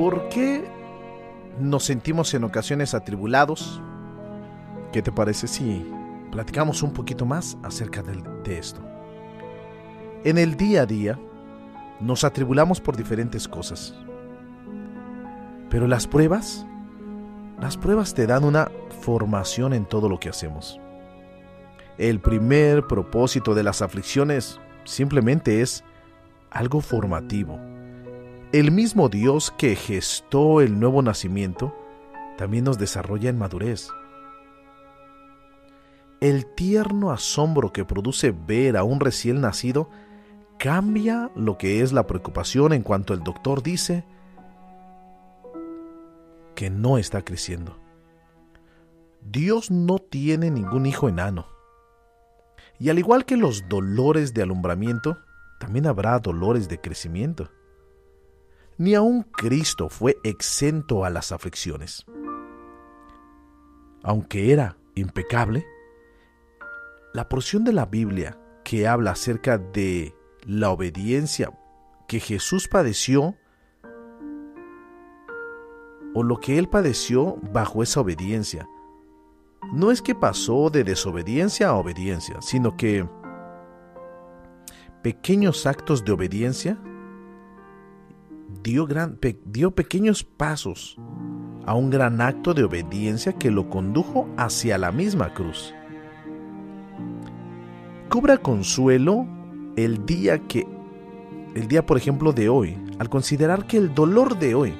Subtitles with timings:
[0.00, 0.64] ¿Por qué
[1.60, 3.82] nos sentimos en ocasiones atribulados?
[4.94, 5.86] ¿Qué te parece si
[6.32, 8.80] platicamos un poquito más acerca de, esto?
[10.24, 11.18] En el día a día
[12.00, 13.94] nos atribulamos por diferentes cosas.
[15.68, 16.64] Pero las pruebas,
[17.60, 18.70] las pruebas te dan una
[19.02, 20.80] formación en todo lo que hacemos.
[21.98, 25.84] El primer propósito de las aflicciones simplemente es
[26.50, 27.60] algo formativo.
[28.52, 31.72] El mismo Dios que gestó el nuevo nacimiento
[32.36, 33.90] también nos desarrolla en madurez.
[36.20, 39.88] El tierno asombro que produce ver a un recién nacido
[40.58, 44.04] cambia lo que es la preocupación en cuanto el doctor dice
[46.56, 47.78] que no está creciendo.
[49.22, 51.46] Dios no tiene ningún hijo enano.
[52.80, 55.18] Y al igual que los dolores de alumbramiento,
[55.60, 57.48] también habrá dolores de crecimiento.
[58.80, 62.06] Ni aun Cristo fue exento a las aflicciones.
[64.02, 65.66] Aunque era impecable,
[67.12, 70.14] la porción de la Biblia que habla acerca de
[70.46, 71.52] la obediencia
[72.08, 73.36] que Jesús padeció
[76.14, 78.66] o lo que él padeció bajo esa obediencia.
[79.74, 83.06] No es que pasó de desobediencia a obediencia, sino que
[85.02, 86.78] pequeños actos de obediencia
[88.62, 90.96] dio, gran, dio pequeños pasos
[91.66, 95.74] a un gran acto de obediencia que lo condujo hacia la misma cruz.
[98.08, 99.26] Cobra consuelo
[99.76, 100.66] el día que,
[101.54, 104.74] el día por ejemplo de hoy, al considerar que el dolor de hoy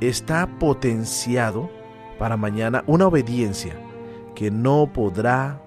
[0.00, 1.70] está potenciado
[2.18, 3.74] para mañana una obediencia
[4.34, 5.62] que no podrá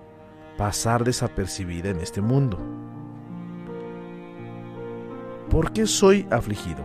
[0.58, 2.60] pasar desapercibida en este mundo.
[5.50, 6.84] ¿Por qué soy afligido?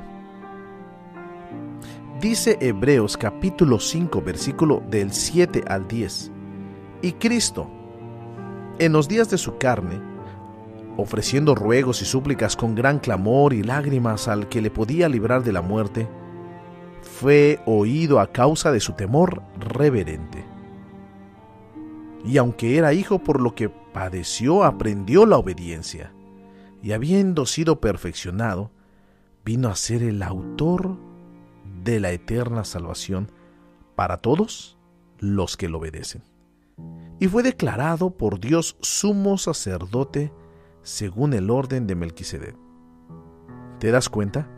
[2.21, 6.31] Dice Hebreos capítulo 5 versículo del 7 al 10.
[7.01, 7.71] Y Cristo,
[8.79, 9.99] en los días de su carne,
[10.99, 15.53] ofreciendo ruegos y súplicas con gran clamor y lágrimas al que le podía librar de
[15.53, 16.07] la muerte,
[17.01, 20.45] fue oído a causa de su temor reverente.
[22.27, 26.13] Y aunque era hijo por lo que padeció, aprendió la obediencia,
[26.83, 28.71] y habiendo sido perfeccionado,
[29.45, 30.97] vino a ser el autor
[31.83, 33.31] de la eterna salvación
[33.97, 34.79] para todos
[35.19, 36.23] los que lo obedecen.
[37.19, 40.33] Y fue declarado por Dios sumo sacerdote
[40.83, 42.57] según el orden de Melquisedec.
[43.79, 44.49] ¿Te das cuenta?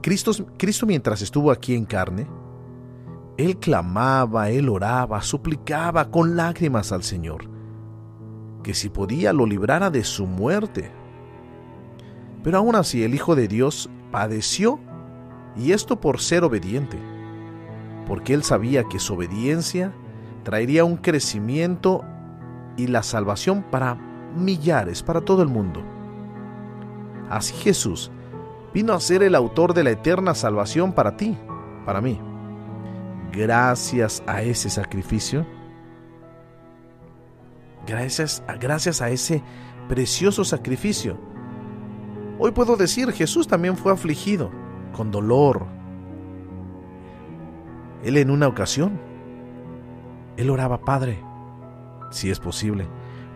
[0.00, 2.28] Cristo, Cristo mientras estuvo aquí en carne,
[3.36, 7.48] Él clamaba, Él oraba, suplicaba con lágrimas al Señor,
[8.66, 10.90] que si podía lo librara de su muerte.
[12.42, 14.80] Pero aún así el Hijo de Dios padeció,
[15.54, 16.98] y esto por ser obediente,
[18.08, 19.92] porque Él sabía que su obediencia
[20.42, 22.02] traería un crecimiento
[22.76, 23.94] y la salvación para
[24.34, 25.84] millares para todo el mundo.
[27.30, 28.10] Así Jesús
[28.74, 31.38] vino a ser el autor de la eterna salvación para ti,
[31.84, 32.18] para mí.
[33.30, 35.46] Gracias a ese sacrificio,
[37.86, 39.42] gracias, gracias a ese
[39.88, 41.18] precioso sacrificio,
[42.38, 44.50] hoy puedo decir, Jesús también fue afligido,
[44.92, 45.66] con dolor.
[48.02, 49.00] Él en una ocasión,
[50.36, 51.22] él oraba, Padre,
[52.10, 52.86] si es posible,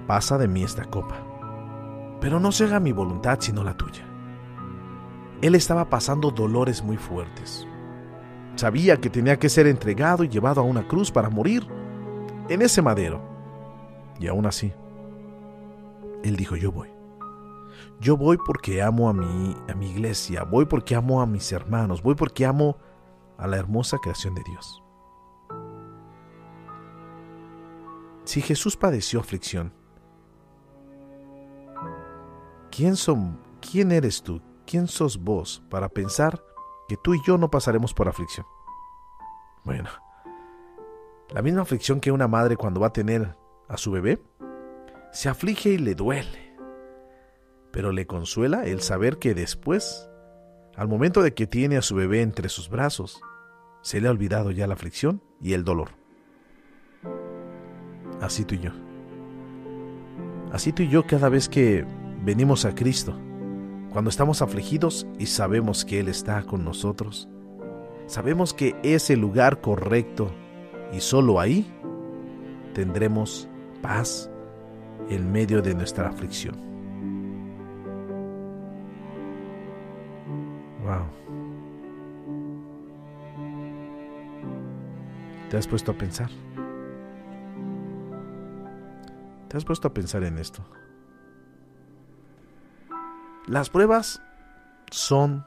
[0.06, 1.16] pasa de mí esta copa,
[2.20, 4.04] pero no se haga mi voluntad sino la tuya.
[5.40, 7.66] Él estaba pasando dolores muy fuertes.
[8.56, 11.66] Sabía que tenía que ser entregado y llevado a una cruz para morir
[12.48, 13.29] en ese madero.
[14.20, 14.72] Y aún así,
[16.22, 16.90] él dijo, yo voy.
[18.00, 22.02] Yo voy porque amo a mi, a mi iglesia, voy porque amo a mis hermanos,
[22.02, 22.76] voy porque amo
[23.38, 24.82] a la hermosa creación de Dios.
[28.24, 29.72] Si Jesús padeció aflicción,
[32.70, 34.42] ¿quién, son, ¿quién eres tú?
[34.66, 36.44] ¿Quién sos vos para pensar
[36.88, 38.46] que tú y yo no pasaremos por aflicción?
[39.64, 39.88] Bueno,
[41.30, 43.39] la misma aflicción que una madre cuando va a tener
[43.70, 44.20] a su bebé,
[45.12, 46.54] se aflige y le duele,
[47.70, 50.10] pero le consuela el saber que después,
[50.76, 53.20] al momento de que tiene a su bebé entre sus brazos,
[53.82, 55.90] se le ha olvidado ya la aflicción y el dolor.
[58.20, 58.72] Así tú y yo.
[60.52, 61.86] Así tú y yo cada vez que
[62.24, 63.14] venimos a Cristo,
[63.92, 67.28] cuando estamos afligidos y sabemos que Él está con nosotros,
[68.06, 70.32] sabemos que es el lugar correcto
[70.92, 71.72] y solo ahí
[72.74, 73.49] tendremos
[73.82, 74.30] paz
[75.08, 76.56] en medio de nuestra aflicción.
[80.82, 81.06] Wow.
[85.50, 86.30] ¿Te has puesto a pensar?
[89.48, 90.64] ¿Te has puesto a pensar en esto?
[93.48, 94.22] Las pruebas
[94.92, 95.44] son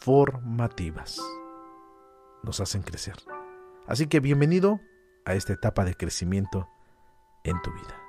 [0.00, 1.18] formativas.
[2.42, 3.16] Nos hacen crecer.
[3.86, 4.80] Así que bienvenido
[5.24, 6.68] a esta etapa de crecimiento
[7.50, 8.05] en tu vida.